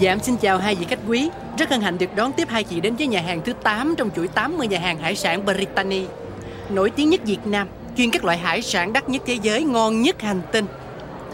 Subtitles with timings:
[0.00, 1.30] Dạ em xin chào hai vị khách quý.
[1.58, 4.10] Rất hân hạnh được đón tiếp hai chị đến với nhà hàng thứ 8 Trong
[4.16, 6.04] chuỗi 80 nhà hàng hải sản Brittany.
[6.70, 10.02] Nổi tiếng nhất Việt Nam Chuyên các loại hải sản đắt nhất thế giới Ngon
[10.02, 10.66] nhất hành tinh.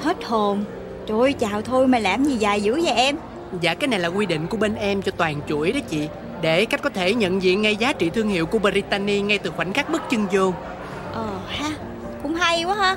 [0.03, 0.65] Hết hồn.
[1.07, 3.17] Trời ơi chào thôi mà làm gì dài dữ vậy em?
[3.61, 6.09] Dạ cái này là quy định của bên em cho toàn chuỗi đó chị.
[6.43, 9.51] Để khách có thể nhận diện ngay giá trị thương hiệu của Brittany Ngay từ
[9.51, 10.53] khoảnh khắc bước chân vô.
[11.13, 11.71] Ờ ha
[12.23, 12.97] Cũng hay quá ha.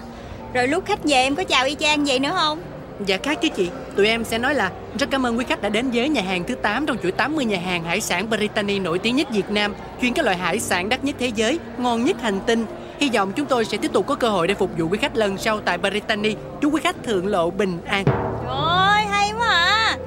[0.53, 2.59] Rồi lúc khách về em có chào y chang vậy nữa không
[3.05, 3.69] Dạ khác chứ chị.
[3.95, 6.43] Tụi em sẽ nói là Rất cảm ơn quý khách đã đến với nhà hàng
[6.43, 9.73] thứ 8 Trong chuỗi 80 nhà hàng hải sản Brittany nổi tiếng nhất Việt Nam
[10.01, 12.65] Chuyên các loại hải sản đắt nhất thế giới Ngon nhất hành tinh.
[12.99, 15.15] Hy vọng chúng tôi sẽ tiếp tục có cơ hội để phục vụ quý khách
[15.15, 16.35] lần sau tại Brittany.
[16.61, 18.05] Chúc quý khách thượng lộ bình an.
[18.05, 19.97] Trời ơi hay quá à.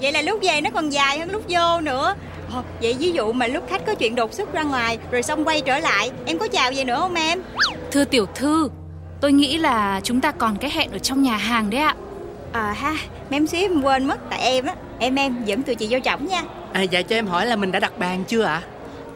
[0.00, 2.14] Vậy là lúc về nó còn dài hơn lúc vô nữa.
[2.54, 5.44] Ồ, Vậy ví dụ mà lúc khách có chuyện đột xuất ra ngoài Rồi xong
[5.44, 7.42] quay trở lại Em có chào gì nữa không em?
[7.90, 8.68] Thưa tiểu thư,
[9.20, 11.94] tôi nghĩ là chúng ta còn cái hẹn ở trong nhà hàng đấy ạ.
[11.98, 12.09] À
[12.52, 12.96] ha
[13.30, 14.74] Mém xíu em quên mất Tại em á.
[14.98, 16.42] Em em dẫn tụi chị vô trọng nha.
[16.72, 18.62] À, Dạ cho em hỏi là mình đã đặt bàn chưa ạ?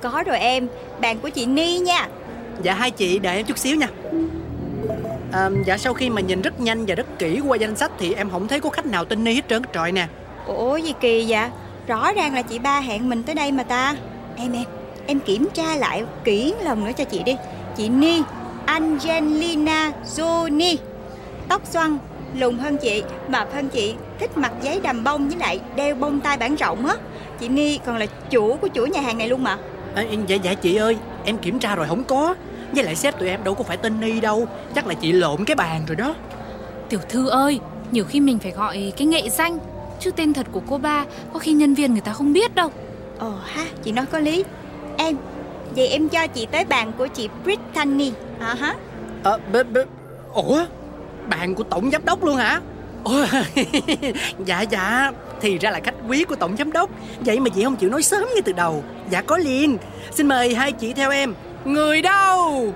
[0.02, 0.68] Có rồi em
[1.00, 2.08] Bàn của chị Ni nha.
[2.62, 3.88] Dạ hai chị đợi em chút xíu nha.
[5.32, 8.14] À, Dạ sau khi mà nhìn rất nhanh và rất kỹ qua danh sách Thì
[8.14, 10.06] em không thấy có khách nào tên Ni hết trơn trọi nè.
[10.46, 11.48] Ủa gì kỳ vậy?
[11.86, 13.94] Rõ ràng là chị ba hẹn mình tới đây mà ta.
[14.36, 14.64] Em em
[15.06, 17.36] Em kiểm tra lại kỹ lần nữa cho chị đi.
[17.76, 18.22] Chị Ni
[18.66, 20.76] Angelina Jolie.
[21.48, 21.98] Tóc xoăn
[22.34, 26.20] Lùn hơn chị Mập hơn chị Thích mặc giấy đầm bông với lại đeo bông
[26.20, 26.94] tai bản rộng á.
[27.40, 29.58] Chị Ni còn là chủ của chuỗi nhà hàng này luôn mà.
[29.94, 32.34] À, Dạ dạ chị ơi Em kiểm tra rồi không có.
[32.72, 35.44] Với lại sếp tụi em đâu có phải tên Ni đâu Chắc là chị lộn
[35.44, 36.14] cái bàn rồi đó.
[36.88, 37.60] Tiểu thư ơi,
[37.90, 39.58] nhiều khi mình phải gọi cái nghệ danh
[40.00, 42.70] Chứ tên thật của cô ba có khi nhân viên người ta không biết đâu.
[43.18, 44.44] Ồ ha chị nói có lý.
[44.96, 45.16] Em
[45.76, 48.74] Vậy em cho chị tới bàn của chị Brittany À ha.
[49.22, 49.76] À, b, b,
[50.32, 50.64] Ủa
[51.28, 52.60] Bàn của tổng giám đốc luôn hả?
[54.46, 55.12] Dạ dạ.
[55.40, 56.90] Thì ra là khách quý của tổng giám đốc.
[57.20, 58.84] Vậy mà chị không chịu nói sớm như từ đầu.
[59.10, 59.78] Dạ có liền.
[60.10, 61.34] Xin mời hai chị theo em.
[61.64, 62.72] Người đâu?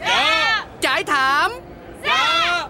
[0.00, 0.66] Dạ.
[0.80, 1.52] Trải thảm.
[2.04, 2.68] Dạ.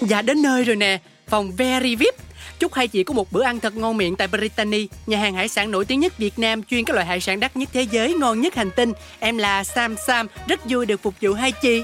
[0.00, 0.98] Dạ đến nơi rồi nè.
[1.26, 2.25] Phòng Very VIP
[2.58, 5.48] Chúc hai chị có một bữa ăn thật ngon miệng tại Brittany Nhà hàng hải
[5.48, 8.14] sản nổi tiếng nhất Việt Nam Chuyên các loại hải sản đắt nhất thế giới
[8.14, 8.92] Ngon nhất hành tinh.
[9.18, 11.82] Em là Sam Sam Rất vui được phục vụ hai chị.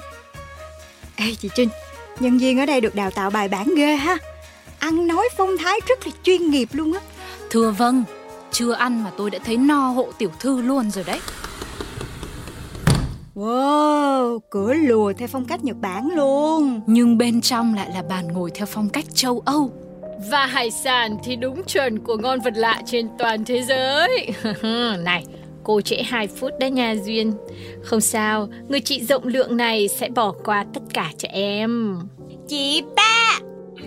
[1.16, 1.68] Ê chị Trinh
[2.20, 4.16] Nhân viên ở đây được đào tạo bài bản ghê ha.
[4.78, 7.00] Ăn nói phong thái rất là chuyên nghiệp luôn á.
[7.50, 8.04] Thưa vâng,
[8.50, 11.20] chưa ăn mà tôi đã thấy no hộ tiểu thư luôn rồi đấy.
[13.34, 16.80] Wow, cửa lùa theo phong cách Nhật Bản luôn.
[16.86, 19.72] Nhưng bên trong lại là bàn ngồi theo phong cách châu Âu
[20.30, 24.30] Và hải sản thì đúng chuẩn của ngon vật lạ trên toàn thế giới.
[25.04, 25.24] Này,
[25.64, 27.32] cô trễ 2 phút đấy nha Duyên.
[27.82, 31.98] Không sao, người chị rộng lượng này sẽ bỏ qua tất cả cho em.
[32.48, 33.38] Chị ba.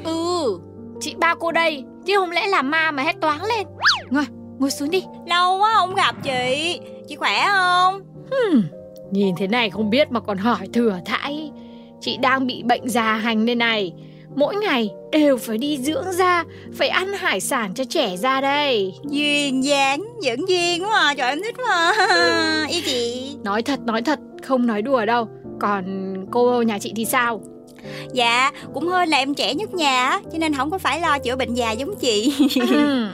[0.04, 0.60] Ừ,
[1.00, 1.84] chị ba cô đây.
[2.06, 3.68] Chứ không lẽ là ma mà hét toáng lên.
[4.10, 4.26] Ngồi,
[4.60, 5.04] ngồi xuống đi.
[5.28, 6.80] Lâu quá không gặp chị.
[7.08, 8.02] Chị khỏe không?
[8.32, 8.62] Hmm,
[9.12, 11.52] Nhìn thế này không biết mà còn hỏi thừa thãi.
[12.02, 13.94] Chị đang bị bệnh già hành đây này
[14.36, 16.44] Mỗi ngày đều phải đi dưỡng da
[16.78, 18.94] Phải ăn hải sản cho trẻ ra đây.
[19.10, 22.66] Duyên dáng, dẫn duyên quá à Trời em thích quá à.
[22.70, 23.32] Ý chị?
[23.44, 25.28] Nói thật nói thật Không nói đùa đâu.
[25.60, 27.42] Còn cô nhà chị thì sao?
[28.14, 31.20] Dạ, cũng hơi là em trẻ nhất nhà á, Cho nên không có phải lo
[31.20, 32.34] chữa bệnh già giống chị.
[32.72, 33.06] Ừ,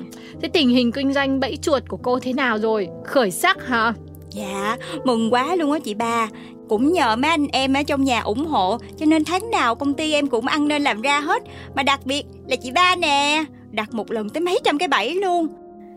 [0.41, 2.87] Thế tình hình kinh doanh bẫy chuột của cô thế nào rồi?
[3.05, 3.93] Khởi sắc hả
[4.31, 6.27] Dạ, mừng quá luôn á chị ba.
[6.69, 9.93] Cũng nhờ mấy anh em ở trong nhà ủng hộ Cho nên tháng nào công
[9.93, 11.43] ty em cũng ăn nên làm ra hết.
[11.75, 15.15] Mà đặc biệt là chị ba nè Đặt một lần tới mấy trăm cái bẫy
[15.15, 15.47] luôn.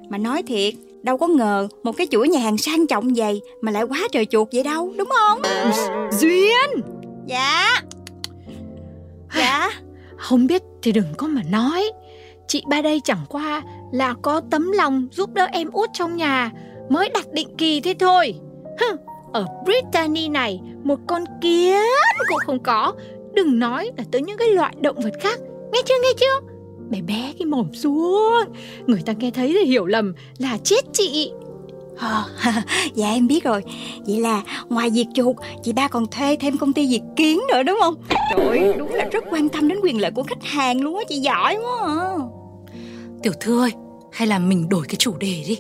[0.09, 3.73] Mà nói thiệt Đâu có ngờ một cái chuỗi nhà hàng sang trọng vậy Mà
[3.73, 5.43] lại quá trời chuột vậy đâu Đúng không?
[6.13, 6.81] Duyên!
[7.27, 7.83] Dạ.
[9.37, 9.71] Dạ.
[10.17, 11.91] Không biết thì đừng có mà nói.
[12.49, 13.63] Chị ba đây chẳng qua
[13.93, 16.51] là có tấm lòng giúp đỡ em út trong nhà
[16.89, 18.35] Mới đặt định kỳ thế thôi.
[18.81, 18.97] Hừ,
[19.33, 21.81] Ở Brittany này Một con kiến
[22.29, 22.93] cũng không có.
[23.35, 25.39] Đừng nói là tới những cái loại động vật khác.
[25.73, 26.47] Nghe chưa nghe chưa?
[26.91, 28.45] Bé bé cái mồm xuống.
[28.87, 31.33] Người ta nghe thấy thì hiểu lầm là chết chị.
[31.99, 32.25] Ờ,
[32.95, 33.63] dạ em biết rồi.
[34.07, 37.63] Vậy là ngoài việc chuột Chị ba còn thuê thêm công ty Việt Kiến nữa
[37.63, 37.95] đúng không?
[38.31, 41.05] Trời ơi, đúng là rất quan tâm đến quyền lợi của khách hàng luôn á
[41.09, 42.15] Chị giỏi quá à.
[43.23, 43.71] Tiểu thư ơi,
[44.13, 45.59] hay là mình đổi cái chủ đề đi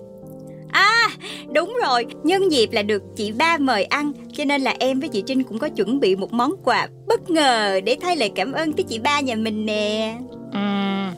[1.54, 5.08] đúng rồi Nhân dịp là được chị ba mời ăn Cho nên là em với
[5.08, 8.52] chị Trinh cũng có chuẩn bị một món quà bất ngờ Để thay lời cảm
[8.52, 10.16] ơn tới chị ba nhà mình nè.
[10.52, 10.58] Ừ,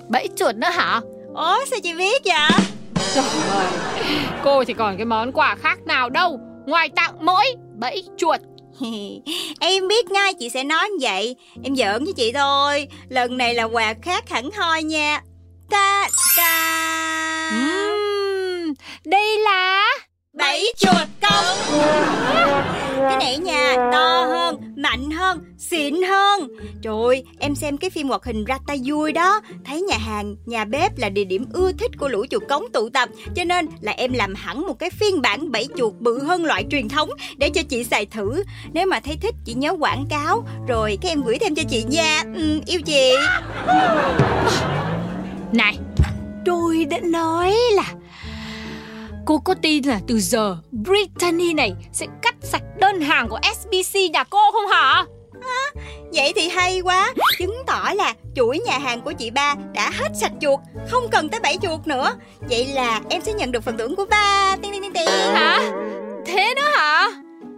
[0.09, 1.01] Bẫy chuột nữa hả?
[1.35, 2.61] Ủa sao chị biết vậy?
[3.15, 3.67] Trời ơi,
[4.45, 6.41] cô thì còn cái món quà khác nào đâu.
[6.67, 7.45] Ngoài tặng mỗi
[7.79, 8.41] bẫy chuột.
[9.61, 11.37] Em biết ngay chị sẽ nói như vậy.
[11.65, 12.89] Em giỡn với chị thôi.
[13.09, 15.21] Lần này là quà khác hẳn hoi nha.
[15.71, 18.75] Ta da uhm,
[19.05, 19.87] Đây là
[20.39, 21.57] Bẫy chuột công
[22.97, 26.49] Cái này nha to hơn, mạnh hơn, xịn hơn.
[26.83, 29.41] Trời em xem cái phim hoạt hình Ratatouille đó.
[29.65, 32.89] Thấy nhà hàng, nhà bếp là địa điểm ưa thích của lũ chuột cống tụ
[32.89, 33.09] tập.
[33.37, 36.65] Cho nên là em làm hẳn một cái phiên bản bẫy chuột bự hơn loại
[36.71, 38.43] truyền thống Để cho chị xài thử.
[38.73, 40.47] Nếu mà thấy thích chị nhớ quảng cáo.
[40.69, 41.85] Rồi cái em gửi thêm cho chị.
[41.89, 43.13] Nha ừ, Yêu chị.
[45.53, 45.79] Này,
[46.45, 47.85] tôi đã nói là
[49.27, 53.99] Cô có tin là từ giờ Brittany này sẽ cắt sạch đơn hàng của SBC
[54.13, 55.05] nhà cô không hả?
[55.43, 55.81] À,
[56.13, 60.09] vậy thì hay quá Chứng tỏ là chuỗi nhà hàng của chị ba đã hết
[60.21, 63.79] sạch chuột Không cần tới bảy chuột nữa Vậy là em sẽ nhận được phần
[63.79, 65.73] thưởng của ba Tiên tiên tiên tiên Hả?
[66.27, 67.09] Thế đó hả?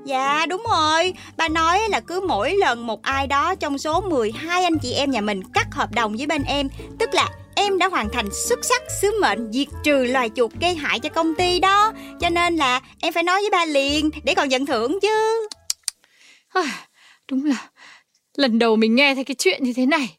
[0.04, 4.64] Dạ đúng rồi Ba nói là cứ mỗi lần một ai đó trong số 12
[4.64, 6.68] anh chị em nhà mình cắt hợp đồng với bên em
[6.98, 10.74] Tức là em đã hoàn thành xuất sắc, sứ mệnh, diệt trừ loài chuột gây
[10.74, 11.92] hại cho công ty đó.
[12.20, 15.46] Cho nên là em phải nói với ba liền, để còn nhận thưởng chứ.
[17.30, 17.68] Đúng là
[18.36, 20.16] lần đầu mình nghe thấy cái chuyện như thế này.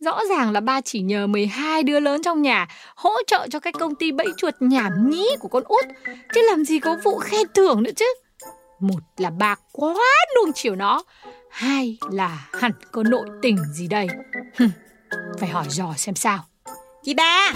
[0.00, 3.72] Rõ ràng là ba chỉ nhờ 12 đứa lớn trong nhà hỗ trợ cho cái
[3.72, 5.84] công ty bẫy chuột nhảm nhí của con út.
[6.34, 8.14] Chứ làm gì có vụ khen thưởng nữa chứ.
[8.80, 9.94] Một là ba quá
[10.36, 11.04] nuông chiều nó,
[11.50, 14.06] Hai là hẳn có nội tình gì đây.
[15.38, 16.44] Phải hỏi dò xem sao.
[17.04, 17.52] Chị ba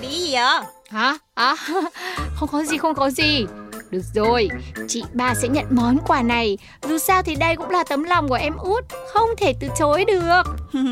[0.00, 0.60] Bị gì vậy?
[0.90, 1.18] Hả?
[1.34, 1.56] À,
[2.36, 3.46] không có gì không có gì.
[3.90, 4.48] Được rồi,
[4.88, 6.58] chị ba sẽ nhận món quà này.
[6.88, 10.04] Dù sao thì đây cũng là tấm lòng của em út Không thể từ chối
[10.04, 10.42] được.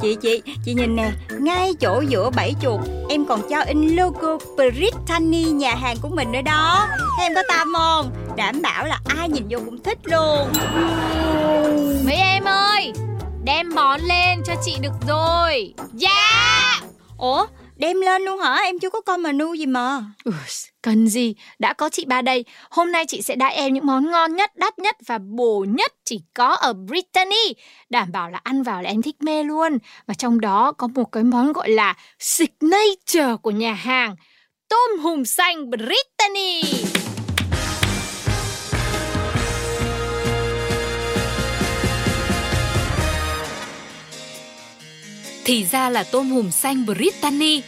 [0.00, 1.10] Chị chị, chị nhìn nè
[1.40, 6.32] Ngay chỗ giữa bảy chuột Em còn cho in logo Brittany nhà hàng của mình
[6.32, 6.88] nữa đó.
[7.20, 8.10] Em có tâm không?
[8.36, 10.52] Đảm bảo là ai nhìn vô cũng thích luôn.
[12.06, 12.92] Mấy em ơi
[13.44, 15.74] Đem món lên cho chị được rồi.
[15.92, 16.10] Dạ!
[16.10, 16.85] yeah!
[17.18, 17.46] Ủa
[17.76, 18.54] đem lên luôn hả?
[18.54, 20.04] Em chưa có coi menu gì mà.
[20.24, 20.32] Ừ,
[20.82, 21.34] cần gì?
[21.58, 22.44] Đã có chị ba đây.
[22.70, 25.92] Hôm nay chị sẽ đãi em những món ngon nhất đắt nhất và bổ nhất
[26.04, 27.54] chỉ có ở Brittany.
[27.90, 29.78] Đảm bảo là ăn vào là em thích mê luôn.
[30.06, 34.16] Và trong đó có một cái món gọi là signature của nhà hàng.
[34.68, 36.62] Tôm hùm xanh Brittany.
[45.46, 47.62] Thì ra là tôm hùm xanh Brittany,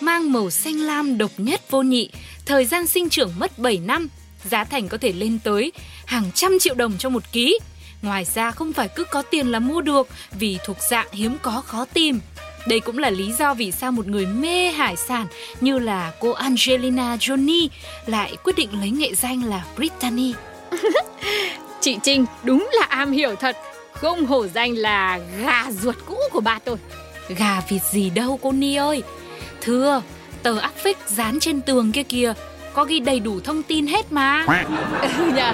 [0.00, 2.10] mang màu xanh lam độc nhất vô nhị,
[2.46, 4.08] thời gian sinh trưởng mất 7 năm,
[4.44, 5.72] giá thành có thể lên tới
[6.06, 7.58] hàng trăm triệu đồng cho một ký.
[8.02, 11.62] Ngoài ra không phải cứ có tiền là mua được vì thuộc dạng hiếm có
[11.66, 12.20] khó tìm.
[12.68, 15.26] Đây cũng là lý do vì sao một người mê hải sản
[15.60, 17.68] như là cô Angelina Jolie
[18.06, 20.34] lại quyết định lấy nghệ danh là Brittany.
[21.80, 23.56] Chị Trinh đúng là am hiểu thật,
[23.92, 26.76] không hổ danh là gà ruột cũ của ba tôi.
[27.28, 29.02] Gà vịt gì đâu cô Ni ơi.
[29.60, 30.02] Thưa
[30.42, 32.32] Tờ áp phích dán trên tường kia kìa
[32.72, 34.44] Có ghi đầy đủ thông tin hết mà.
[35.00, 35.52] Ừ, nhờ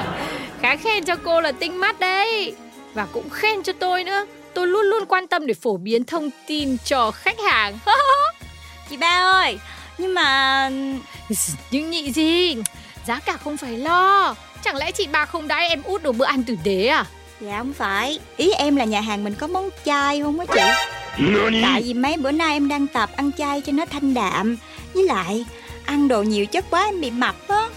[0.63, 2.55] Khá khen cho cô là tinh mắt đấy.
[2.95, 6.31] Và cũng khen cho tôi nữa Tôi luôn luôn quan tâm để phổ biến thông
[6.47, 7.79] tin cho khách hàng.
[8.91, 9.59] Chị ba ơi
[9.99, 10.69] Nhưng mà
[11.71, 12.57] Nhưng nhị gì
[13.07, 14.35] Giá cả không phải lo.
[14.65, 17.05] Chẳng lẽ chị ba không đãi em út đồ bữa ăn tử tế à?
[17.41, 20.61] Dạ không phải Ý em là nhà hàng mình có món chay không á chị
[21.62, 24.57] Tại vì mấy bữa nay em đang tập ăn chay cho nó thanh đạm.
[24.95, 25.45] Với lại
[25.85, 27.69] ăn đồ nhiều chất quá em bị mập á.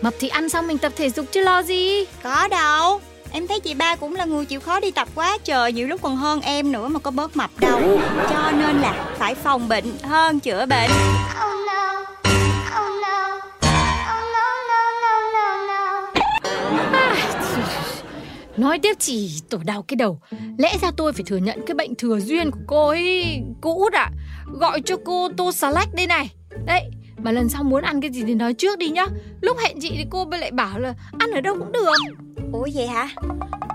[0.00, 2.04] Mập thì ăn xong mình tập thể dục chứ lo gì?
[2.22, 3.00] Có đâu.
[3.32, 6.02] Em thấy chị ba cũng là người chịu khó đi tập quá trời Nhiều lúc
[6.02, 8.00] còn hơn em nữa mà có bớt mập đâu.
[8.30, 10.90] Cho nên là phải phòng bệnh hơn chữa bệnh
[18.60, 20.20] Nói tiếp chỉ tổ đau cái đầu.
[20.58, 23.92] Lẽ ra tôi phải thừa nhận cái bệnh thừa duyên của cô ấy Cô út
[23.92, 24.12] ạ à,
[24.46, 26.30] Gọi cho cô tô xà lách đây này.
[26.66, 26.82] Đấy
[27.16, 29.06] mà lần sau muốn ăn cái gì thì nói trước đi nhá.
[29.40, 31.94] Lúc hẹn chị thì cô lại bảo là Ăn ở đâu cũng được.
[32.52, 33.08] Ủa vậy hả?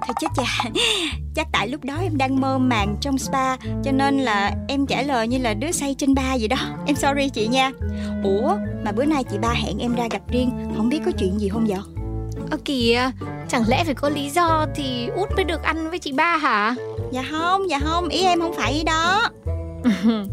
[0.08, 0.70] Thôi chết chà
[1.36, 5.02] Chắc tại lúc đó em đang mơ màng trong spa Cho nên là em trả
[5.02, 6.58] lời như là đứa say trên ba vậy đó.
[6.86, 7.72] Em sorry chị nha.
[8.24, 11.40] Ủa mà bữa nay chị ba hẹn em ra gặp riêng Không biết có chuyện
[11.40, 11.80] gì không vậy?
[12.52, 13.12] Ơ kìa
[13.50, 16.76] Chẳng lẽ phải có lý do thì út mới được ăn với chị ba hả?
[17.12, 19.30] Dạ không Dạ không Ý em không phải ý đó.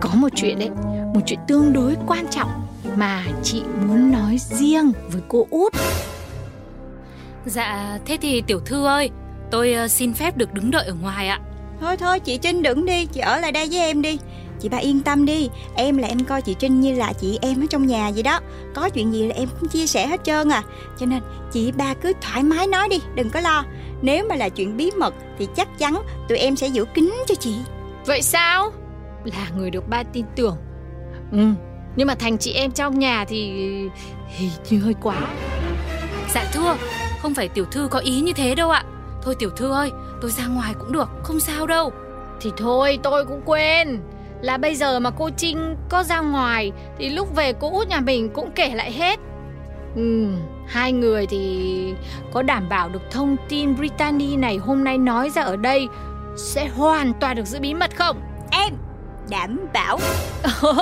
[0.00, 0.70] Có một chuyện đấy
[1.14, 2.50] Một chuyện tương đối quan trọng
[2.96, 5.72] Mà chị muốn nói riêng với cô út.
[7.46, 9.10] Dạ thế thì tiểu thư ơi
[9.50, 11.40] Tôi uh, xin phép được đứng đợi ở ngoài ạ.
[11.80, 14.18] Thôi thôi chị Trinh đừng đi Chị ở lại đây với em đi
[14.64, 15.50] Chị ba yên tâm đi.
[15.74, 18.40] Em là em coi chị Trinh như là chị em ở trong nhà vậy đó.
[18.74, 20.62] Có chuyện gì là em cũng chia sẻ hết trơn à.
[20.98, 23.64] Cho nên chị ba cứ thoải mái nói đi Đừng có lo.
[24.02, 25.94] Nếu mà là chuyện bí mật Thì chắc chắn
[26.28, 27.54] tụi em sẽ giữ kín cho chị.
[28.06, 28.72] Vậy sao?
[29.24, 30.56] Là người được ba tin tưởng.
[31.32, 31.38] Ừ
[31.96, 33.50] Nhưng mà thành chị em trong nhà thì
[34.28, 35.16] Hình như hơi quá.
[36.34, 36.76] Dạ thưa
[37.22, 38.84] Không phải tiểu thư có ý như thế đâu ạ.
[39.22, 39.90] Thôi tiểu thư ơi
[40.22, 41.92] Tôi ra ngoài cũng được Không sao đâu.
[42.40, 44.00] Thì thôi tôi cũng quên
[44.44, 48.00] Là bây giờ mà cô Trinh có ra ngoài Thì lúc về cô út nhà
[48.00, 49.18] mình cũng kể lại hết.
[49.96, 50.26] Ừ,
[50.66, 51.94] hai người thì
[52.32, 55.88] có đảm bảo được thông tin Brittany này hôm nay nói ra ở đây
[56.36, 58.20] sẽ hoàn toàn được giữ bí mật không?
[58.50, 58.74] Em
[59.30, 59.98] đảm bảo.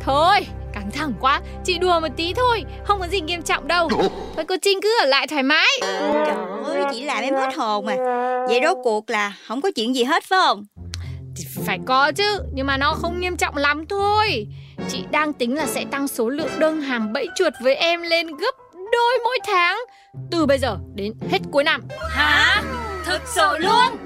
[0.00, 3.88] Thôi, căng thẳng quá, chị đùa một tí thôi, không có gì nghiêm trọng đâu.
[4.36, 5.66] Thôi cô Trinh cứ ở lại thoải mái.
[5.80, 7.96] Trời ơi chị làm em hết hồn mà
[8.48, 10.64] Vậy rốt cuộc là không có chuyện gì hết phải không
[11.68, 14.46] Phải có chứ, nhưng mà nó không nghiêm trọng lắm thôi.
[14.88, 18.26] Chị đang tính là sẽ tăng số lượng đơn hàng bẫy chuột với em lên
[18.26, 18.54] gấp
[18.92, 19.78] đôi mỗi tháng
[20.30, 21.82] Từ bây giờ đến hết cuối năm.
[22.10, 22.62] Hả?
[23.04, 23.96] Thực sự luôn?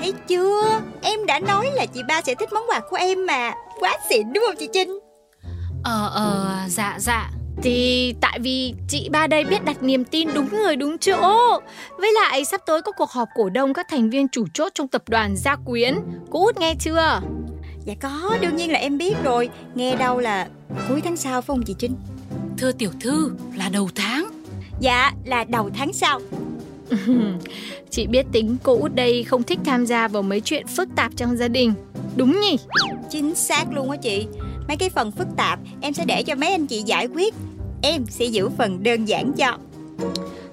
[0.00, 0.80] Thấy chưa?
[1.02, 3.52] Em đã nói là chị ba sẽ thích món quà của em mà.
[3.80, 4.98] Quá xịn đúng không chị Trinh?
[5.84, 7.30] Ờ ờ dạ dạ
[7.62, 11.60] Thì tại vì chị ba đây biết đặt niềm tin đúng người đúng chỗ.
[11.98, 14.88] Với lại sắp tới có cuộc họp cổ đông các thành viên chủ chốt trong
[14.88, 15.94] tập đoàn Gia Quyến.
[16.30, 17.20] Cô út nghe chưa?
[17.84, 19.48] Dạ có đương nhiên là em biết rồi.
[19.74, 20.48] Nghe đâu là
[20.88, 21.96] cuối tháng sau phải không chị Trinh?
[22.58, 24.30] Thưa tiểu thư là đầu tháng.
[24.80, 26.20] Dạ là đầu tháng sau.
[27.90, 31.12] Chị biết tính cô út đây không thích tham gia vào mấy chuyện phức tạp
[31.16, 31.74] trong gia đình.
[32.16, 32.56] Đúng nhỉ?
[33.10, 34.26] Chính xác luôn á chị
[34.68, 37.34] Mấy cái phần phức tạp em sẽ để cho mấy anh chị giải quyết.
[37.82, 39.58] Em sẽ giữ phần đơn giản cho.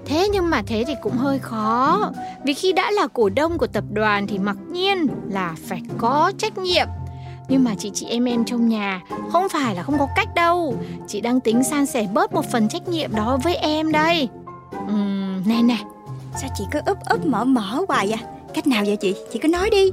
[0.06, 2.12] Thế nhưng mà thế thì cũng hơi khó.
[2.46, 6.32] Vì khi đã là cổ đông của tập đoàn thì mặc nhiên là phải có
[6.38, 6.88] trách nhiệm.
[7.50, 9.02] Nhưng mà chị chị em em trong nhà
[9.32, 10.76] không phải là không có cách đâu.
[11.08, 14.30] Chị đang tính san sẻ bớt một phần trách nhiệm đó với em đây.
[14.88, 15.78] Ừm, nè nè
[16.42, 18.20] Sao chị cứ úp úp mở mở hoài vậy?
[18.54, 19.16] Cách nào vậy chị?
[19.34, 19.92] Chị cứ nói đi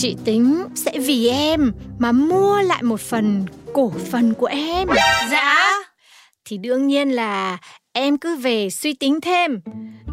[0.00, 4.88] Chị tính sẽ vì em mà mua lại một phần cổ phần của em.
[5.30, 5.72] Dạ.
[6.44, 7.58] Thì đương nhiên là
[7.92, 9.60] em cứ về suy tính thêm.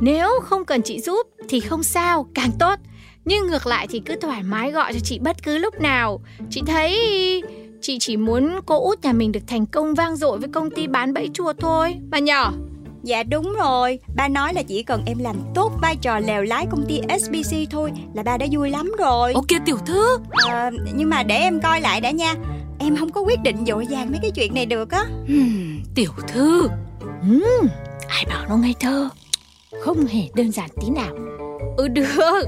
[0.02, 2.80] Nếu không cần chị giúp thì không sao, càng tốt.
[3.26, 6.22] Nhưng ngược lại thì cứ thoải mái gọi cho chị bất cứ lúc nào.
[6.50, 6.94] Chị thấy
[7.82, 10.88] chị chỉ muốn cô út nhà mình được thành công vang dội với công ty
[10.88, 11.96] bán bẫy chùa thôi.
[12.10, 12.54] Bà nhỏ
[13.06, 14.00] Dạ đúng rồi.
[14.16, 17.56] Ba nói là chỉ cần em làm tốt vai trò lèo lái công ty SBC
[17.72, 19.34] thôi Là ba đã vui lắm rồi.
[19.48, 20.18] Kìa tiểu thư.
[20.48, 22.34] À, Nhưng mà để em coi lại đã nha.
[22.80, 25.04] Em không có quyết định dội vàng mấy cái chuyện này được á.
[25.28, 26.70] Hmm, Tiểu thư.
[27.22, 27.68] Ừm,
[28.08, 29.10] ai bảo nó ngây thơ?
[29.82, 31.16] Không hề đơn giản tí nào.
[31.78, 32.44] Ừ được,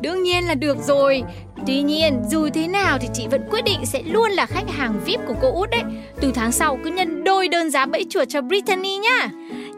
[0.00, 1.22] đương nhiên là được rồi.
[1.66, 5.00] Tuy nhiên, dù thế nào thì chị vẫn quyết định sẽ luôn là khách hàng
[5.04, 5.82] VIP của cô út đấy.
[6.20, 9.28] Từ tháng sau cứ nhân đôi đơn giá bẫy chuột cho Brittany nhá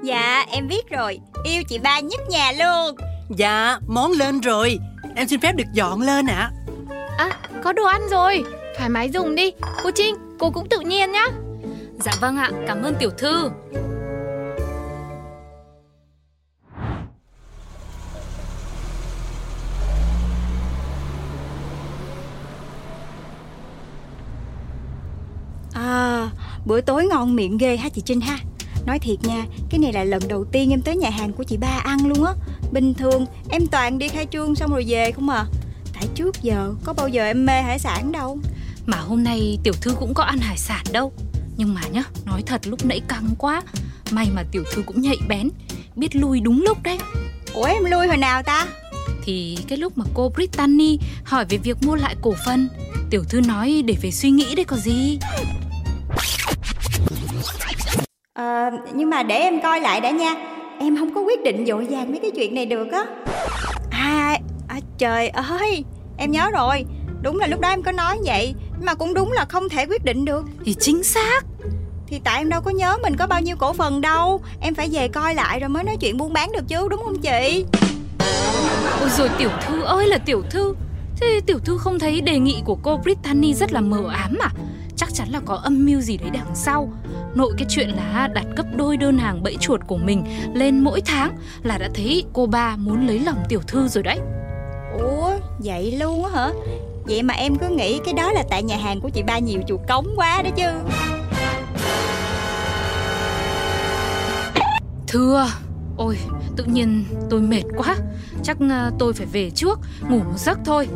[0.05, 1.21] Dạ em biết rồi.
[1.45, 2.97] Yêu chị ba nhất nhà luôn.
[3.37, 4.79] Dạ món lên rồi.
[5.17, 6.51] Em xin phép được dọn lên ạ.
[7.19, 7.31] À,
[7.63, 8.45] có đồ ăn rồi.
[8.77, 9.53] Thoải mái dùng đi.
[9.85, 11.27] Cô Trinh, cô cũng tự nhiên nhá.
[12.01, 13.51] Dạ vâng ạ, cảm ơn tiểu thư.
[25.75, 26.31] À
[26.65, 28.39] bữa tối ngon miệng ghê ha chị Trinh ha
[28.87, 31.57] Nói thiệt nha Cái này là lần đầu tiên em tới nhà hàng của chị
[31.57, 32.33] ba ăn luôn á.
[32.73, 35.47] Bình thường em toàn đi khai trương xong rồi về không à.
[35.95, 38.39] Tại trước giờ có bao giờ em mê hải sản đâu.
[38.87, 41.13] Mà hôm nay tiểu thư cũng có ăn hải sản đâu.
[41.57, 43.63] Nhưng mà nhá, nói thật lúc nãy căng quá.
[44.11, 45.51] May mà tiểu thư cũng nhạy bén
[45.97, 46.99] Biết lui đúng lúc đấy.
[47.55, 48.67] Ủa em lui hồi nào ta?
[49.25, 52.69] Thì cái lúc mà cô Brittany hỏi về việc mua lại cổ phần
[53.11, 55.19] Tiểu thư nói để về suy nghĩ đấy có gì
[58.45, 60.35] à, Nhưng mà để em coi lại đã nha.
[60.79, 63.05] Em không có quyết định dội vàng mấy cái chuyện này được á.
[63.91, 65.85] À, à trời ơi
[66.19, 66.85] Em nhớ rồi.
[67.23, 69.87] Đúng là lúc đó em có nói vậy Nhưng mà cũng đúng là không thể
[69.87, 70.45] quyết định được.
[70.65, 71.45] Thì chính xác.
[72.07, 74.41] Thì tại em đâu có nhớ mình có bao nhiêu cổ phần đâu.
[74.61, 77.19] Em phải về coi lại rồi mới nói chuyện buôn bán được chứ Đúng không
[77.19, 77.65] chị?
[79.01, 80.75] Ôi rồi tiểu thư ơi là tiểu thư.
[81.21, 84.51] Thế tiểu thư không thấy đề nghị của cô Brittany rất là mờ ám à
[84.97, 86.93] Chắc chắn là có âm mưu gì đấy đằng sau.
[87.35, 90.25] Nội cái chuyện là đặt gấp đôi đơn hàng bẫy chuột của mình
[90.55, 94.19] lên mỗi tháng Là đã thấy cô ba muốn lấy lòng tiểu thư rồi đấy.
[94.99, 96.51] Ủa vậy luôn á hả?
[97.05, 99.61] Vậy mà em cứ nghĩ cái đó là tại nhà hàng của chị ba nhiều
[99.69, 100.69] chuột cống quá đó chứ.
[105.07, 105.47] Thưa
[105.97, 106.19] Ôi
[106.57, 107.97] tự nhiên tôi mệt quá.
[108.43, 110.89] Chắc ờ, tôi phải về trước Ngủ một giấc thôi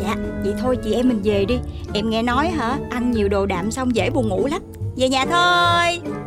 [0.00, 1.58] Dạ vậy thôi chị, em mình về đi.
[1.94, 4.62] Em nghe nói hả, Ăn nhiều đồ đạm xong dễ buồn ngủ lắm.
[4.96, 6.17] Về nhà thôi.